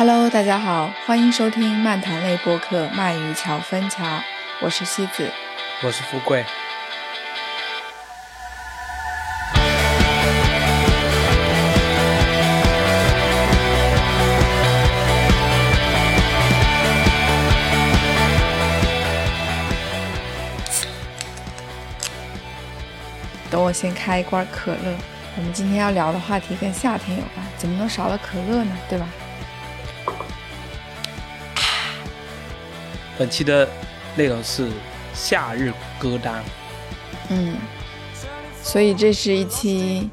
[0.00, 4.02] Hello，大家好，欢迎收听漫谈类播客《鳗鱼桥分桥》，
[4.62, 5.30] 我是西子，
[5.82, 6.42] 我是富贵。
[23.50, 24.96] 等我先开一罐可乐。
[25.36, 28.74] 我们今天要聊的话题跟夏天有关，怎么能少了可乐呢？
[28.88, 29.06] 对吧？
[33.20, 33.68] 本期的
[34.16, 34.66] 内容是
[35.12, 36.42] 夏日歌单。
[37.28, 37.54] 嗯，
[38.62, 40.08] 所以这是一期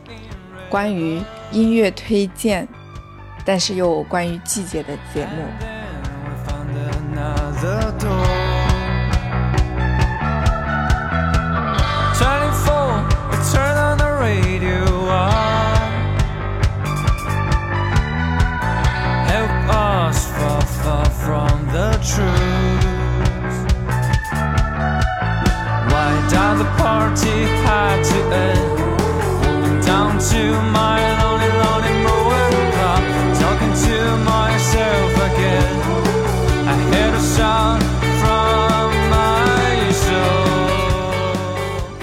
[0.67, 1.21] 关于
[1.53, 2.67] 音乐推荐，
[3.45, 5.45] 但是又关于季节的节目。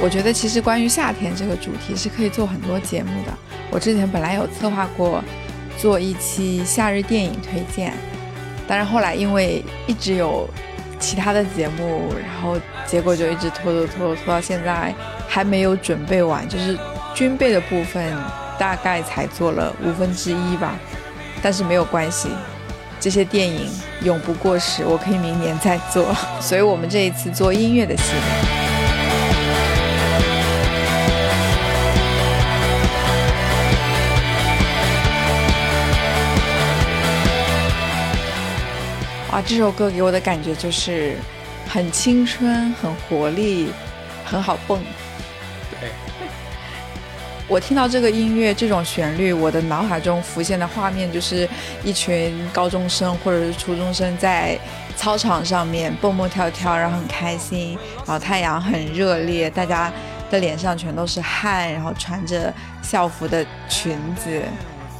[0.01, 3.33] 我觉得其实关于夏天这个主题是可以做很多节目的。
[3.71, 5.25] 我之前本来有策划过
[5.79, 7.95] 做一期夏日电影推荐，
[8.69, 10.47] 但是后来因为一直有
[11.01, 14.95] 其他的节目，然后结果就一直拖拖拖拖到现在
[15.27, 16.79] 还没有准备完，就是
[17.15, 18.12] 军备的部分
[18.59, 20.77] 大概才做了五分之一吧。
[21.41, 22.31] 但是没有关系，
[22.98, 23.70] 这些电影
[24.03, 26.15] 永不过时，我可以明年再做。
[26.41, 28.20] 所以我们这一次做音乐的系列。
[39.31, 41.17] 啊，这首歌给我的感觉就是
[41.69, 43.70] 很青春、很活力、
[44.25, 44.81] 很好蹦。
[47.47, 51.49] 我听到这个音乐、这种旋律，我的脑海中浮现的画面就是
[51.83, 54.59] 一群高中生或者是初中生在
[54.97, 59.93] 操场上面蹦蹦跳跳，然后很开心，然后太阳很热烈，大家
[60.31, 64.41] 的脸上全都是汗，然后穿着校服的裙子，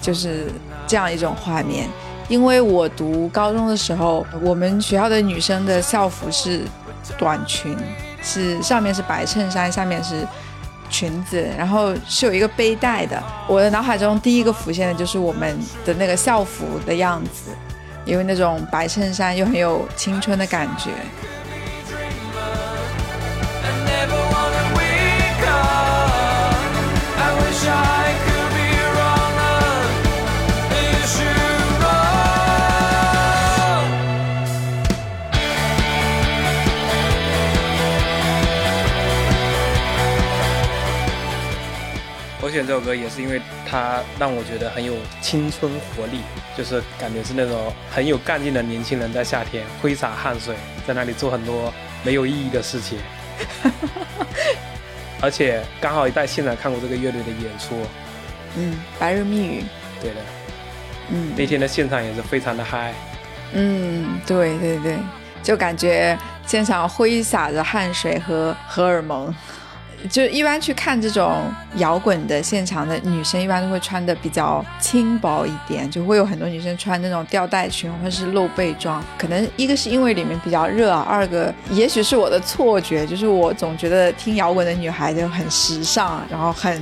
[0.03, 0.53] 就是
[0.87, 1.88] 这样一种画面。
[2.28, 6.62] 因为我读高中的时候，我们学校的女生的校服是
[7.19, 7.76] 短裙，
[8.22, 10.26] 是上面是白衬衫，下面是
[10.94, 13.21] 裙子，然后是有一个背带的。
[13.49, 17.50] 我的脑海中第一个浮现的就是我们的那个校服的样子，
[18.05, 20.91] 因为那种白衬衫又很有青春的感觉。
[42.54, 46.20] 选这首歌也是因为它让我觉得很有青春活力，
[46.56, 50.54] 就是感觉是那种很有干劲的年轻人在夏天挥洒汗水，
[50.87, 52.98] 在那里做很多没有意义的事情。
[55.20, 57.75] 而且刚好也在现场看过这个乐队的演出，
[58.56, 59.64] 嗯，白日密语，
[60.00, 60.20] 对的，
[61.10, 62.94] 嗯，那天的现场也是非常的嗨，
[63.53, 64.97] 嗯，对对对，
[65.43, 66.16] 就感觉
[66.47, 69.34] 现场挥洒着汗水和荷尔蒙。
[70.10, 71.42] 就一般去看这种
[71.76, 79.03] 摇滚的现场的女生，一般都会穿的比较轻薄一点，就会有很多女生穿那种吊带裙或者是露背装。
[79.16, 86.81] 可能一个是因为里面比较热啊，二个也许是我的错觉，就是我总觉得听摇滚的女孩就很时尚，然后很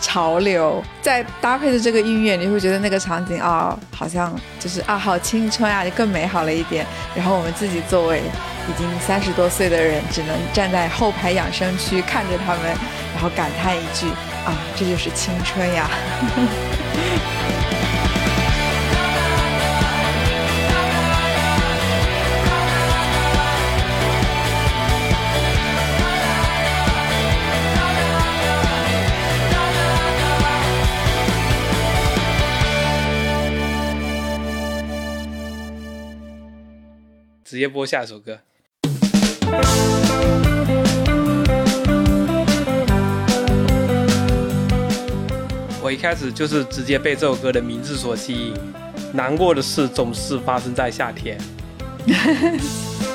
[0.00, 0.82] 潮流。
[1.02, 6.86] 再搭配着这个音乐，你会觉得那个场景啊，好像就是啊，好青春啊，就更美好了一点。
[7.14, 8.22] 然后我们自己作为。
[8.68, 12.62] 已经三十多岁的人，只能站在后排养生区看着他们，
[13.14, 14.06] 然后感叹一句
[14.46, 15.90] ：“啊，这就是青春呀！”
[37.50, 38.38] 直接播下一首歌。
[45.82, 48.54] 我一开始就是直接被这首歌的名字所吸引。
[49.12, 51.36] 难过的事总是发生在夏天。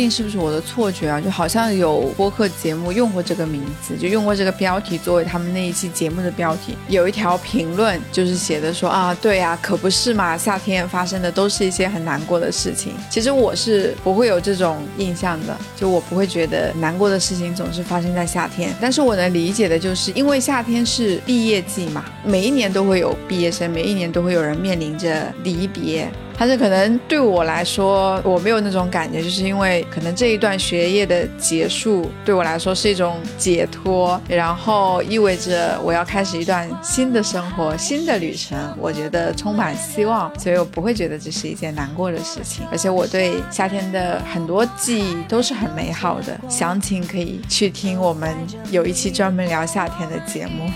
[0.00, 6.74] 定是不是我的错觉啊，就好像有播客节目用过这个名字，就用过这个标题作为他们那一期节目的标题。
[6.88, 12.94] 有一条评论就是写的说啊，对啊，可不是嘛，夏天发生的都是一些很难过的事情。
[13.10, 18.74] 其实我是不会有这种印象的，就我不会觉得难过的事情总是发生在夏天。
[18.80, 26.10] 但是我能理解的就是，因为夏天是毕业季嘛，每一年都会有毕业生，每一年都会有人面临着离别。
[26.40, 42.66] 但是可能对我来说，我没有那种感觉，就是因为可能这一段学业的结束对我来说是一种解脱，然后意味着我要开始一段新的生活、新的旅程，我觉得充满希望，所以我不会觉得这是一件难过的事情。
[42.72, 48.34] 而且我对夏天的很多记忆都是很美好的，详情可以去听我们
[48.70, 50.70] 有一期专门聊夏天的节目。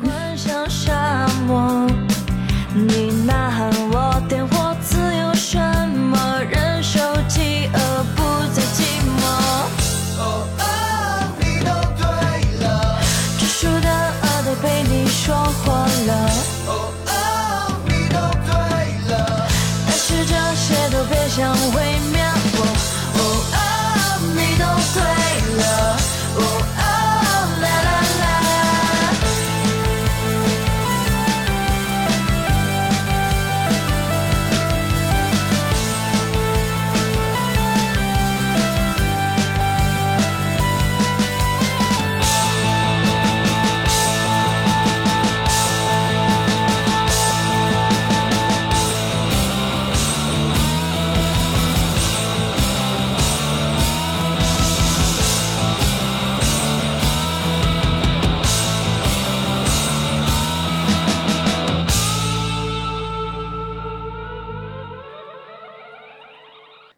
[0.00, 1.86] 滚向沙漠，
[2.74, 4.55] 你呐喊，我点火，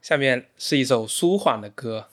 [0.01, 2.07] 下面是一首舒缓的歌，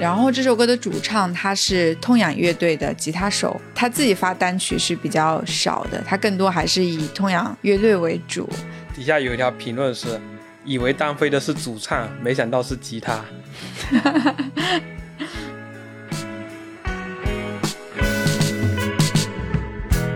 [0.00, 8.48] 然后这首歌的主唱他是痛仰乐队的吉他手，他自己发单曲是比较少的，他更多还是以痛仰乐队为主。
[9.00, 10.20] 底下有一条评论是：
[10.62, 13.18] 以为单飞的是主唱，没想到是吉他。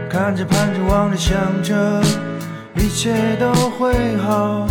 [0.07, 2.03] 看着盼着望着想着，
[2.77, 4.69] 一切都会好。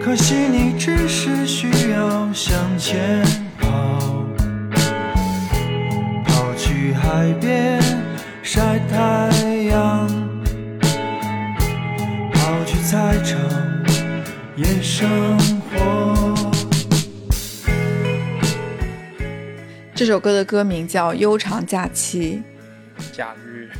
[0.00, 3.26] 可惜你只是需要向前
[3.58, 4.24] 跑，
[6.24, 7.82] 跑去海边
[8.40, 9.35] 晒太阳，
[13.22, 13.38] 场
[14.56, 15.38] 夜生
[15.70, 16.34] 活。
[19.94, 22.42] 这首歌的歌名叫《悠长假期》，
[23.16, 23.70] 假日，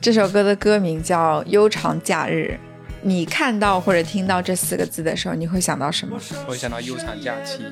[0.00, 2.58] 这首歌的歌名叫《悠长假日》。
[3.02, 6.18] 你看到或者听到这四个字的时候，你会想到什么？
[6.46, 7.62] 我会想到《悠长假期》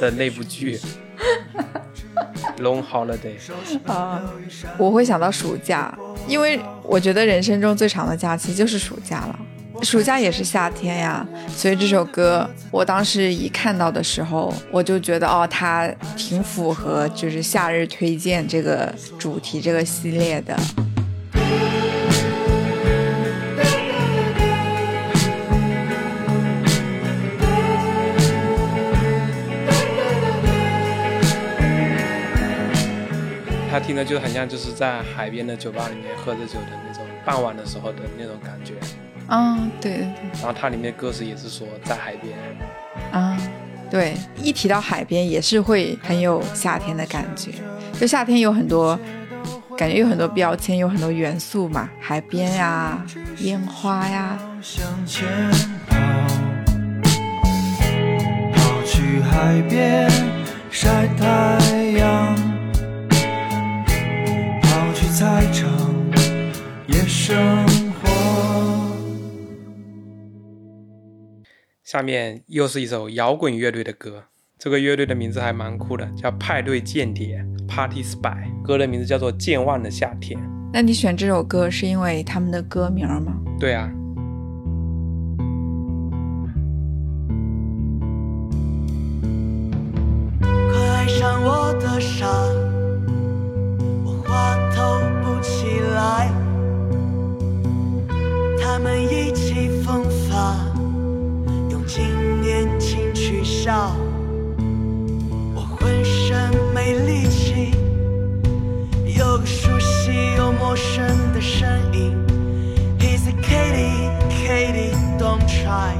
[0.00, 0.78] 的那部剧
[2.62, 3.36] 《Long Holiday》。
[3.92, 4.22] 啊，
[4.78, 9.38] 我会想到暑假，因为我觉得人生中最长的假期就是暑假了。
[9.82, 20.56] 暑假也是夏天呀，所以这首歌我当时一看到的时候，我就觉得哦，它挺符合就是夏日推荐这个主题这个系列的。
[33.70, 38.74] 他听的就很像就是在海边的酒吧里面喝着酒的那种傍晚的时候的那种感觉。
[39.28, 40.30] 嗯，对对对。
[40.40, 42.36] 然后它里面歌词也是说在海边，
[43.12, 43.36] 啊，
[43.90, 47.52] 对，一提到海边也是会很有夏天的感觉。
[48.00, 48.98] 就夏天有很多
[49.76, 53.04] 感觉，有很多标签，有很多元素嘛，海边呀、
[53.38, 54.38] 烟花呀。
[54.62, 55.26] 向前
[55.88, 55.96] 跑，
[58.84, 60.10] 去海边
[60.70, 61.26] 晒太
[61.98, 62.36] 阳，
[64.62, 65.42] 跑去场
[66.86, 67.36] 野生
[71.90, 74.24] 下面又是一首摇滚乐队的歌，
[74.58, 78.62] 这个乐队的名字还蛮酷的，叫派对间谍 （Party Spy）。
[78.62, 80.38] 歌的名字叫做《健忘的夏天》。
[80.70, 83.40] 那你选这首歌是因为他们的歌名吗？
[83.58, 83.90] 对啊，
[90.42, 92.28] 快爱上我的傻，
[94.04, 96.30] 我话透不起来。
[98.60, 99.57] 他们意气风发，
[101.88, 103.96] 今年轻取笑。
[105.54, 107.72] 我浑身没力气，
[109.16, 111.02] 有个熟悉又陌生
[111.32, 112.14] 的声音。
[113.00, 115.94] ，He's a Katie, Katie, don't try,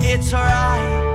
[0.00, 1.13] it's alright.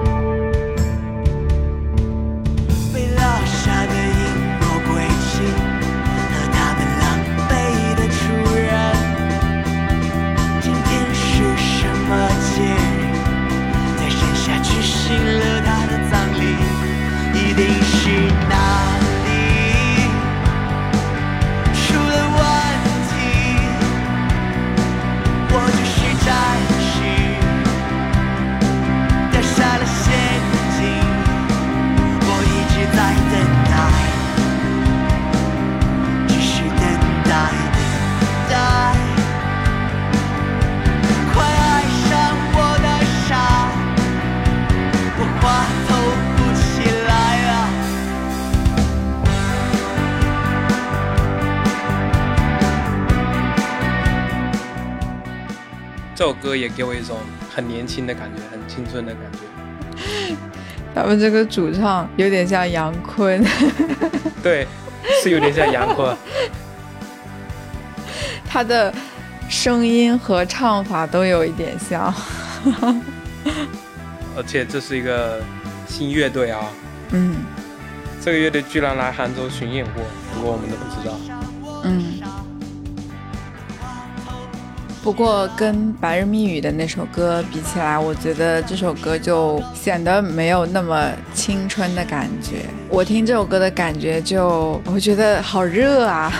[56.49, 57.17] 歌也给我一种
[57.53, 60.35] 很年轻的感觉，很青春的感觉。
[60.95, 63.45] 他们这个主唱有点像杨坤，
[64.41, 64.65] 对，
[65.21, 66.17] 是有点像杨坤。
[68.47, 68.91] 他的
[69.47, 72.11] 声音和唱法都有一点像。
[74.35, 75.39] 而且这是一个
[75.87, 76.65] 新乐队啊，
[77.11, 77.35] 嗯
[78.19, 80.03] 这个乐队居然来杭州巡演过，
[80.33, 81.38] 不过我们都不知道。
[85.09, 92.57] 不过跟《白日密语》的那首歌比起来，我觉得这首歌就显得没有那么青春的感觉。
[92.89, 96.31] 我听这首歌的感觉就，我觉得好热啊。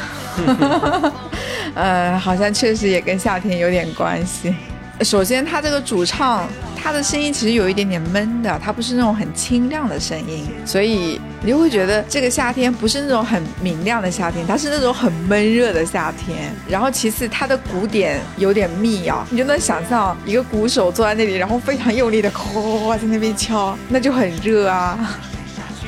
[1.73, 4.53] 呃，好像确实也跟夏天有点关系。
[5.01, 16.53] 首先，他这个主唱，他的声音其实有一点点闷的，他不是那种很清亮的声音，所以你就会觉得这个夏天不是那种很明亮的夏天，它是那种很闷热的夏天。
[16.67, 25.17] 然后其次，他的鼓点有点密啊，你就能想象一个鼓手坐在那里，然后非常用力的哐在那边敲，那就很热啊。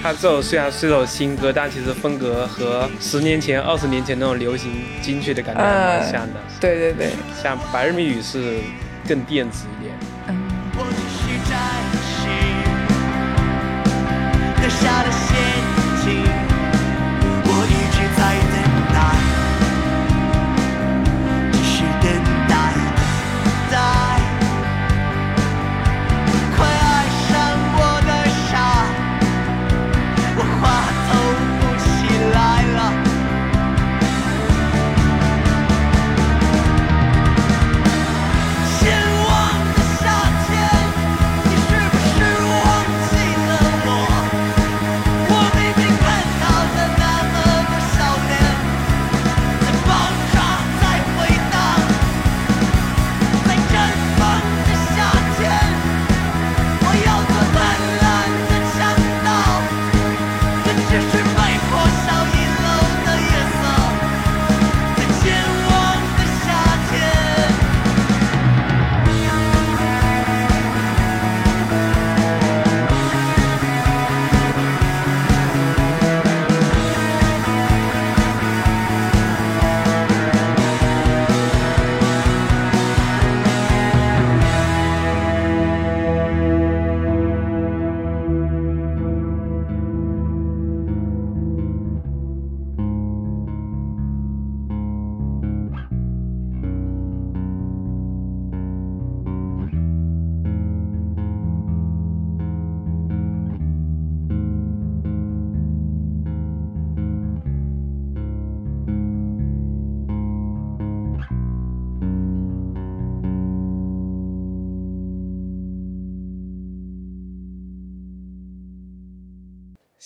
[0.02, 6.40] 它这首虽然是一首新歌，但其实风格和十年前、二十年前那种流行金曲的感觉还蛮像的。
[6.60, 7.10] 对对对，
[7.44, 8.56] 像《白日密语》是
[9.08, 9.96] 更电子一点。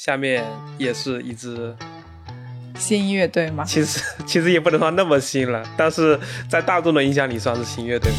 [0.05, 0.45] 下面
[0.77, 1.75] 也是一支
[2.77, 3.63] 新乐队吗？
[3.63, 8.17] 其实其实也不能算那么新了，但是在大众的印象里算是新乐队吧。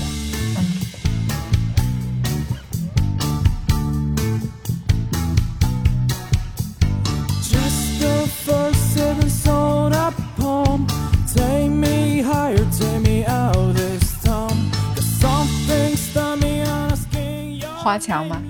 [7.40, 10.88] Just the first seven sold up poem.
[11.32, 14.72] Take me higher, take me out this time.
[14.96, 17.62] Cause something stuck me a skin.
[17.76, 18.42] 花墙吗？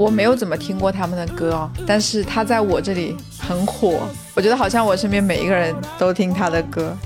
[0.00, 4.00] 我没有怎么听过他们的歌哦，但是他在我这里很火。
[4.34, 6.96] 我觉得好像我身边每一个人都听他的歌。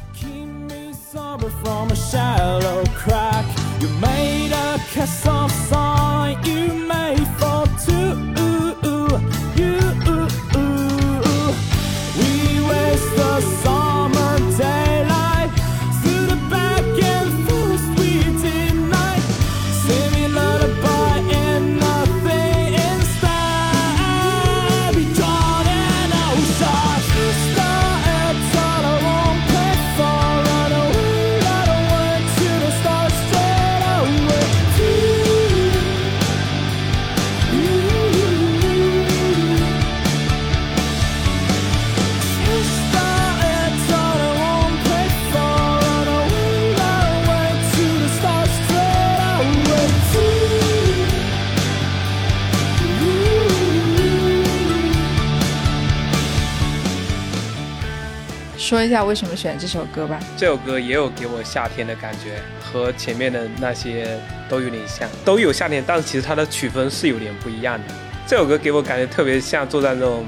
[58.84, 60.18] 一下为什么选这首歌吧。
[60.36, 64.18] 这首歌也有给我夏天的感觉，和前面的那些
[64.49, 67.84] 都有点像，都有夏天，但是其实它的曲风是有点不一样的。
[68.26, 70.25] 这首歌给我感觉特别像坐在那种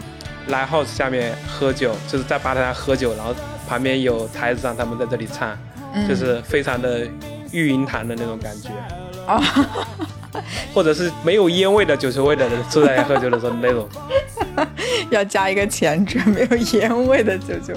[0.48, 3.34] live house 下面喝酒，就是在吧台上喝酒，然后
[3.68, 5.56] 旁边有台子上他们在这里唱，
[5.94, 7.06] 嗯就是非常的
[7.52, 8.68] 育婴堂的那种感觉，
[9.26, 9.42] 哦，
[10.74, 13.88] 或者是没有烟味的酒球味的人坐在喝酒的时候那种，
[15.10, 17.74] 要加一个前缀，没有烟味的九九。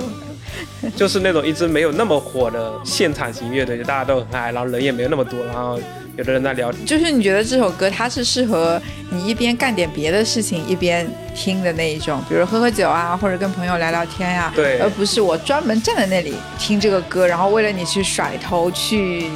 [0.96, 5.80] 就是那种一直没有那么火的现场型乐队，就大家都很嗨，然后人也没有那么多，然后
[6.18, 19.30] 有的人在聊 就是你觉得这首歌它是适合你一边干点别的事情一边听的那一种，比如喝喝酒啊，或者跟朋友聊聊天呀、对而不是我专门站在那里听这个歌，然后为了你去甩头、去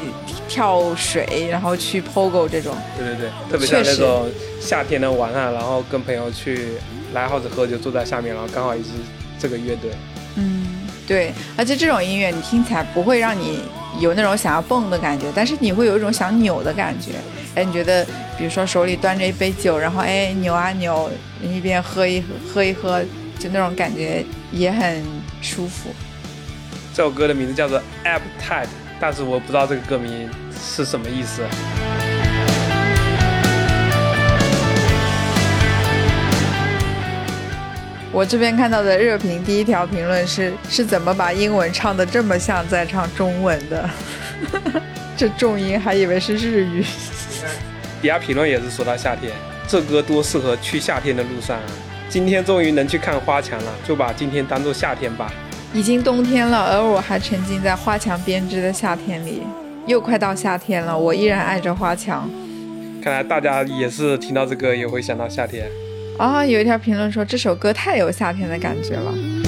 [0.48, 2.76] 跳水，然后去 pogo 这种。
[2.98, 4.30] 对对对，特别像那种
[4.60, 6.70] 夏天的晚上，然后跟朋友去
[7.14, 8.90] 来 house 喝酒，坐在下面，然后刚好一支
[9.40, 9.92] 这个乐队。
[10.36, 13.60] 嗯，对，而且这种音乐你听起来不会让你
[14.00, 17.12] 有那种想要蹦的感觉，但是你会有一种想扭的感觉。
[17.56, 18.04] 哎，你觉得，
[18.38, 21.10] 比如说手里端着一杯酒，然后哎扭啊扭，
[21.42, 23.04] 一边喝一喝一喝，
[23.38, 25.04] 就那种感觉也很
[25.42, 25.90] 舒服。
[26.96, 28.68] 这首歌的名字叫做 Appetite，
[29.00, 31.44] 但是我不知道这个歌名是什么意思。
[38.14, 43.90] 我这边看到的热评第一条评论是：是怎么把英文唱的这么像在唱中文的？
[45.18, 46.86] 这重音还以为是日语。
[48.04, 49.34] 底下评论也是说到夏天，
[49.68, 51.64] 这歌多适合去夏天的路上啊！
[52.08, 55.34] 今天终于能去看花墙了，就把今天当做夏天吧。
[55.74, 59.42] 已经冬天了，而我还沉浸在花墙编织的夏天里。
[59.88, 62.30] 又快到夏天了，我依然爱着花墙。
[63.04, 65.66] 看来大家也是听到这歌也会想到夏天。
[66.18, 69.43] 啊、有一条评论说这首歌太有夏天的感觉了。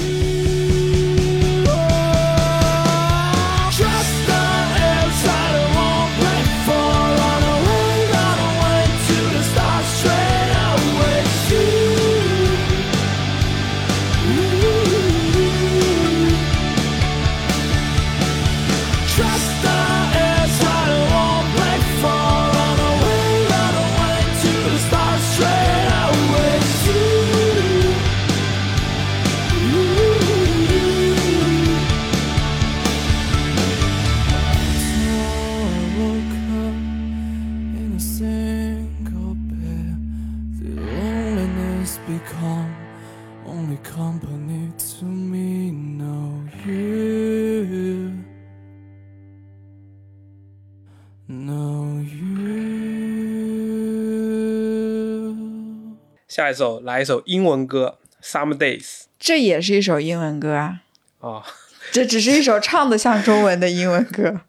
[56.36, 58.82] 下一首来一首英文歌《Summer Days》
[59.18, 60.80] 这也是一首英文歌啊，
[61.20, 61.42] 啊、
[61.90, 64.42] 这只是一首唱的像中文的英文歌。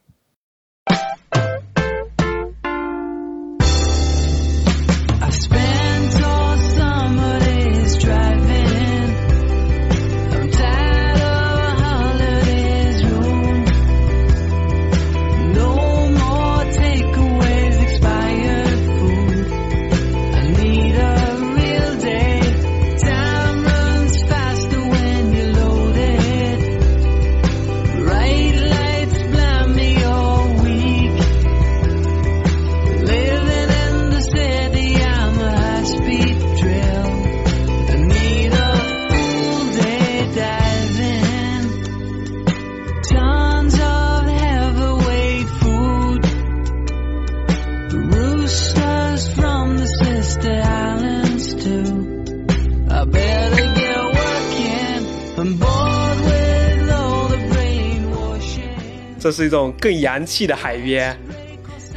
[59.38, 61.16] 这是一种更洋气的海边。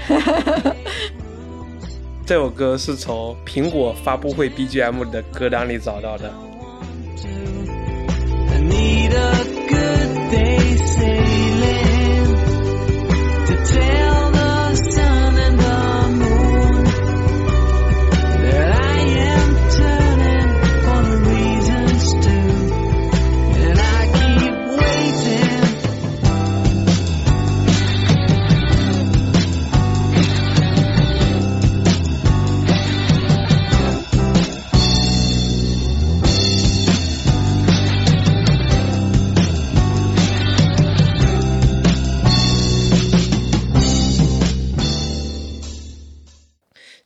[2.26, 6.49] 这首歌是从苹果发布会 BGM 的歌单里找到的。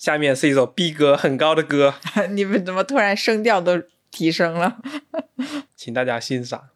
[0.04, 1.94] 下面是一首逼格很高的歌，
[2.32, 4.76] 你们怎么突然声调都提升了？
[5.74, 6.68] 请大家欣赏。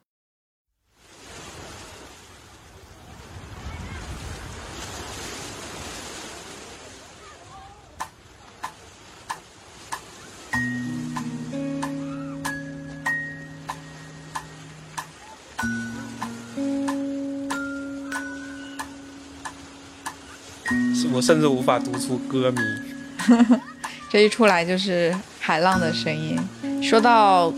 [21.15, 22.88] 我甚至无法读出歌名。
[24.11, 26.39] 这一出来就是海浪的声音。
[26.83, 27.53] 说到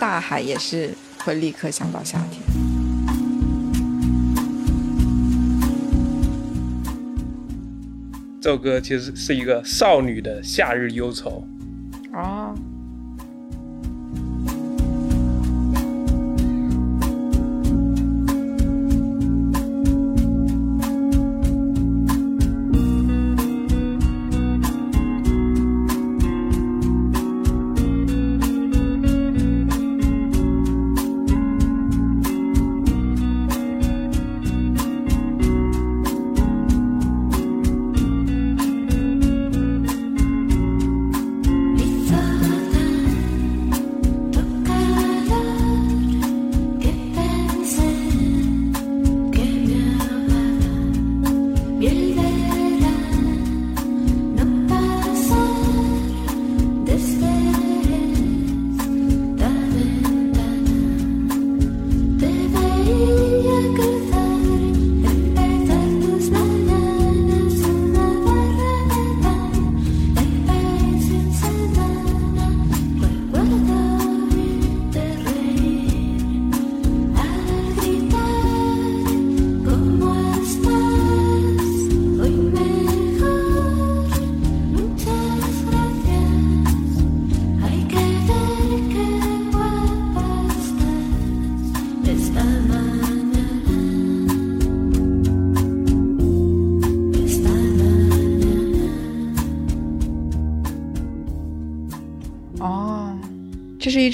[0.00, 2.42] 大海，也是会立刻想到夏天。
[8.40, 11.46] 这首歌其实是一个少女的夏日忧愁。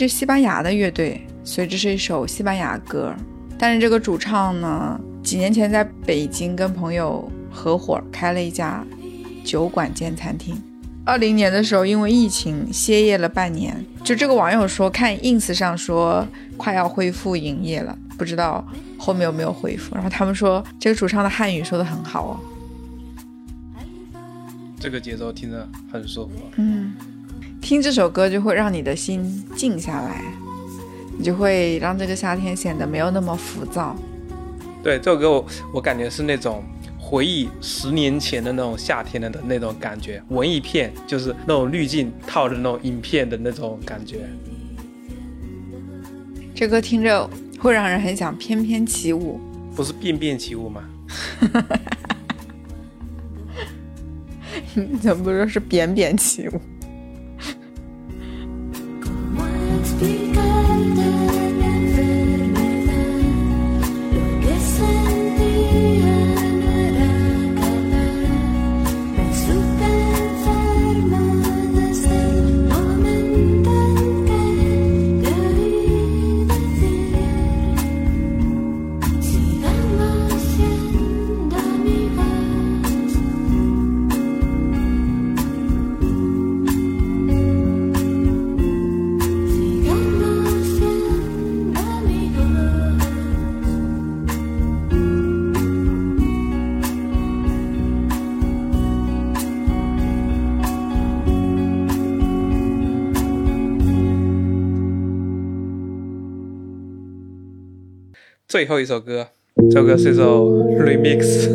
[0.00, 3.14] 支西班牙的乐队，所以这是一首西班牙歌。
[3.58, 8.82] 但是这个主唱呢，几年前在北京跟朋友合伙开了一家
[9.44, 10.56] 酒馆兼餐厅。
[11.04, 13.84] 二零年的时候，因为疫情歇业了半年。
[14.02, 19.94] 就这个网友说，看 ins 上说快要恢复营业了，不知道后面有没有恢复。
[19.94, 22.40] 然后他们说，这个主唱的汉语说的很好哦。
[24.78, 26.36] 这个节奏听着很舒服。
[26.56, 26.94] 嗯，
[27.70, 30.24] 听这首歌就会让你的心静下来，
[31.16, 33.94] 你就会让这个夏天显得没有那么浮躁。
[34.83, 36.64] 对，这首歌我我感觉是那种
[36.98, 44.28] 回忆十年前的那种夏天的的那种感觉，文艺片就是那种滤镜套的那种影片的那种感觉。
[46.52, 47.30] 这歌听着
[47.61, 49.38] 会让人很想翩翩起舞。
[49.76, 50.83] 不是便便起舞吗？
[54.74, 56.61] 你怎么不说是扁扁起舞？
[60.00, 60.39] You.
[108.61, 109.27] 最后一首歌，
[109.70, 111.49] 这首歌是一首 remix。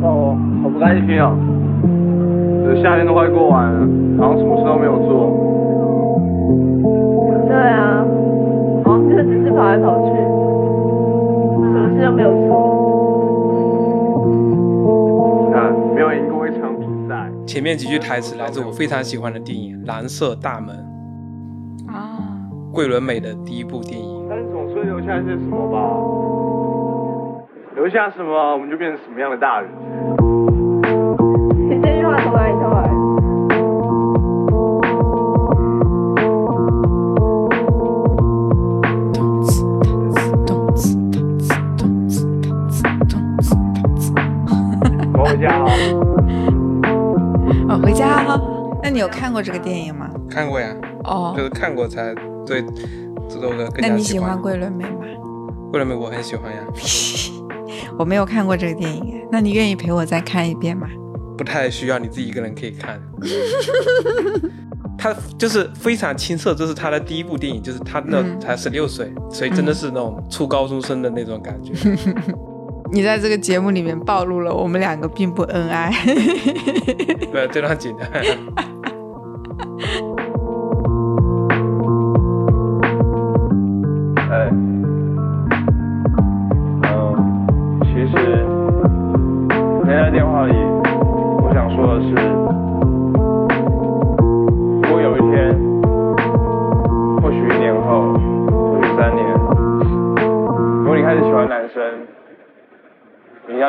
[0.00, 1.36] 哦，好不甘心啊！
[2.64, 3.80] 这夏天都快过完了，
[4.16, 5.43] 然后什么事都没有做。
[17.54, 20.74] 前面几句台词来自我非常喜欢的电影《蓝色大门》，
[21.88, 22.18] 啊，
[22.72, 24.26] 桂纶镁的第一部电影。
[24.28, 25.78] 但是总是留下一些什么吧？
[27.76, 29.70] 留下什么，我们就变成什么样的大人。
[31.70, 32.94] 你这句话从哪里偷来的？
[39.12, 44.12] 动次动次动次动次动次动次动次。
[45.14, 46.13] 我回家了。
[47.68, 48.40] 哦，回家了。
[48.82, 50.10] 那你有看过这个电影吗？
[50.30, 50.74] 看过呀，
[51.04, 52.14] 哦就，是看过才
[52.46, 52.62] 对
[53.28, 54.42] 这首歌更加那你喜欢欢。
[54.42, 55.06] 桂纶镁吗？
[55.70, 56.62] 桂纶镁我很喜欢呀，
[57.98, 60.86] 我没有看过这个电影哎，那你愿意陪我再看一遍吗？
[61.36, 63.00] 不太需要你自己一个人可以看。
[64.96, 71.72] 他就是非常青涩，这是他的第一部电影，就是他那嗯才十六岁，所以真的是那种初高中生的那种感觉。
[72.94, 75.92] 你在这个节目里面暴露了我们两个并不恩爱。
[77.32, 78.06] 对，这段紧的。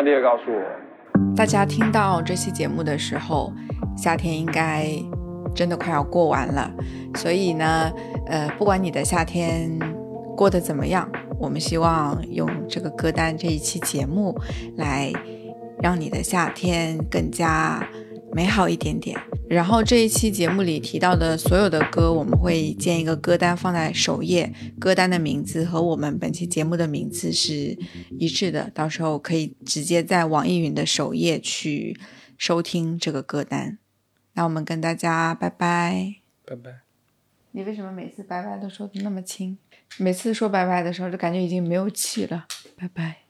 [0.04, 1.36] 你一定要立刻告诉我。
[1.36, 3.54] 大家听到这期节目的时候，
[3.98, 4.88] 夏天应该
[5.54, 6.72] 真的快要过完了，
[7.16, 7.92] 所以呢，
[8.28, 9.70] 呃，不管你的夏天
[10.36, 14.38] 过得怎么样，我们希望用这个歌单这一期节目
[14.78, 15.12] 来
[15.82, 17.82] 让你的夏天更加
[18.34, 19.18] 美好一点点。
[19.50, 27.78] 然后这一期节目里提到的所有的歌，我们会建一个歌单放在首页，歌单的名字和我们本期节目的名字是
[28.20, 32.00] 一致的，到时候可以直接在网易云的首页去
[32.38, 33.78] 收听这个歌单。
[34.34, 36.16] 那我们跟大家拜拜。
[36.46, 36.82] 拜拜。
[37.52, 39.58] 你为什么每次拜拜都说的那么轻？
[39.98, 42.48] 每次说拜拜的时候就感觉已经没有气了。
[42.76, 43.25] 拜拜。